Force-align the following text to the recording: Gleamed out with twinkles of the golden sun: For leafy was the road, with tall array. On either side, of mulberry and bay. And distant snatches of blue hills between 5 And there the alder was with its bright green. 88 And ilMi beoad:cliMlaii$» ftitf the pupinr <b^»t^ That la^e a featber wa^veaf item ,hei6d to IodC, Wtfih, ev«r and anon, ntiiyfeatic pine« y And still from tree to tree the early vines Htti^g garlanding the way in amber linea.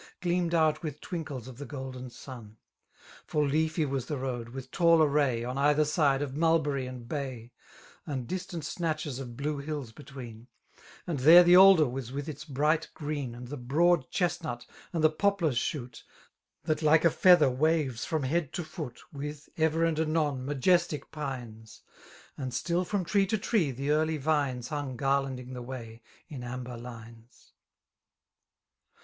Gleamed 0.19 0.55
out 0.55 0.81
with 0.81 0.99
twinkles 0.99 1.47
of 1.47 1.59
the 1.59 1.65
golden 1.67 2.09
sun: 2.09 2.57
For 3.27 3.45
leafy 3.47 3.85
was 3.85 4.07
the 4.07 4.17
road, 4.17 4.49
with 4.49 4.71
tall 4.71 4.99
array. 4.99 5.43
On 5.43 5.59
either 5.59 5.85
side, 5.85 6.23
of 6.23 6.35
mulberry 6.35 6.87
and 6.87 7.07
bay. 7.07 7.51
And 8.07 8.25
distant 8.25 8.65
snatches 8.65 9.19
of 9.19 9.37
blue 9.37 9.59
hills 9.59 9.91
between 9.91 10.47
5 10.73 10.85
And 11.05 11.19
there 11.19 11.43
the 11.43 11.55
alder 11.55 11.87
was 11.87 12.11
with 12.11 12.27
its 12.27 12.45
bright 12.45 12.89
green. 12.95 13.35
88 13.35 13.37
And 13.37 13.47
ilMi 13.49 13.67
beoad:cliMlaii$» 13.67 14.07
ftitf 14.11 14.67
the 14.91 15.11
pupinr 15.11 15.51
<b^»t^ 15.51 16.01
That 16.63 16.79
la^e 16.79 17.05
a 17.05 17.09
featber 17.09 17.55
wa^veaf 17.55 18.03
item 18.17 18.23
,hei6d 18.27 18.51
to 18.53 18.63
IodC, 18.63 18.97
Wtfih, 19.13 19.49
ev«r 19.57 19.83
and 19.83 19.99
anon, 19.99 20.47
ntiiyfeatic 20.47 21.11
pine« 21.11 21.63
y 21.67 21.75
And 22.43 22.51
still 22.51 22.83
from 22.83 23.05
tree 23.05 23.27
to 23.27 23.37
tree 23.37 23.69
the 23.69 23.91
early 23.91 24.17
vines 24.17 24.69
Htti^g 24.69 24.95
garlanding 24.95 25.53
the 25.53 25.61
way 25.61 26.01
in 26.27 26.43
amber 26.43 26.75
linea. 26.75 27.27